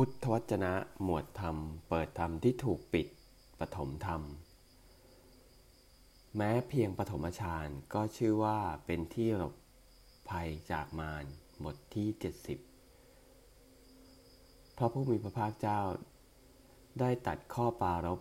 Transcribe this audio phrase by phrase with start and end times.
[0.00, 1.56] พุทธวจนะหมวดธรรม
[1.88, 3.06] เปิดธรรมที่ถูกปิด
[3.60, 4.22] ปฐมธรรม
[6.36, 9.54] แม้เพียงปฐมฌานก็ชื่อว่าเป็นที่หลบ
[10.28, 11.24] ภัยจากมาร
[11.64, 12.08] บทที่
[14.04, 15.80] 70 พระผู้มีพระภาคเจ้า
[17.00, 18.20] ได้ตัดข้อปารบ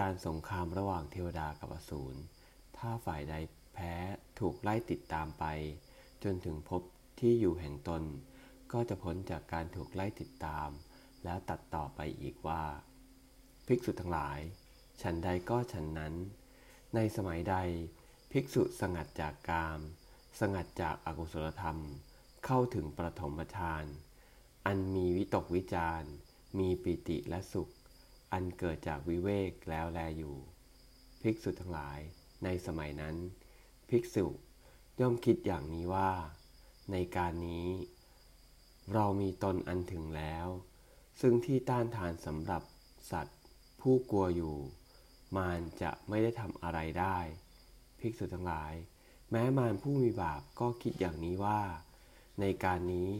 [0.00, 2.18] การสงครามระหว่างเทวดากับอสูร
[2.76, 3.34] ถ้าฝ่ายใด
[3.74, 3.94] แพ้
[4.38, 5.44] ถูกไล่ติดตามไป
[6.24, 6.82] จนถึงพบ
[7.20, 8.04] ที่อยู่แห่งตน
[8.72, 10.68] ก็จะพ้นจากการถูกไล่ติดตาม
[11.24, 12.64] แล้วตัดต่อไปอีกว่า
[13.66, 14.38] ภิกษุทั้งหลาย
[15.02, 16.14] ฉันใดก็ฉันนั้น
[16.94, 17.56] ในสมัยใด
[18.32, 19.80] ภิกษุสงัดจากกาม
[20.40, 21.78] สงัดจากอากุศลธรรม
[22.44, 23.84] เข้าถึงประถมฌาน
[24.66, 26.02] อันมีวิตกวิจาร
[26.58, 27.72] มีปิติและสุข
[28.32, 30.36] อันเกิดจากวิเวกแล้วแลอยู่
[31.22, 31.98] ภิกษุทั้งหลาย
[32.44, 33.16] ในสมัยนั้น
[33.90, 34.26] ภิกษุ
[35.00, 36.10] ย่อมคิดอย่างนี้ว่า
[36.92, 37.66] ในการนี้
[38.94, 40.46] เรามีตนอันถึงแล้ว
[41.20, 42.62] ซึ่งที่ต้านทานสำหรับ
[43.10, 43.38] สัตว์
[43.80, 44.56] ผู้กลัวอยู่
[45.36, 47.18] มารจะไม่ได้ทำอะไรได้
[48.00, 48.72] ภิกษุทั้งหลาย
[49.30, 51.60] แม้มารผู้มีบาปก็คิดอย่างนี้ว่า
[52.40, 53.10] ในการนี้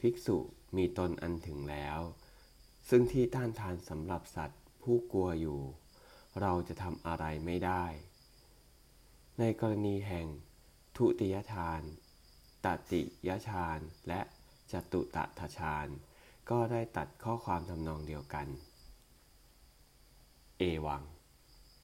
[0.00, 0.38] ภิกษุ
[0.76, 1.98] มีตนอันถึงแล้ว
[2.88, 5.60] ซึ่งที่ต้านทานสำหรับสัตว์ ผู้กลัวอยู่
[6.40, 7.84] เราจะทำอะไรไม่ได้
[9.38, 10.26] ในกรณีแห่ง
[10.96, 11.82] ทุติยฌาน
[12.64, 14.20] ตติยฌานและ
[14.72, 15.88] จตุตถฌาน
[16.50, 18.46] ก็ได้ตัดข้อความทำนองเดียวกัน
[20.58, 21.02] เอวัง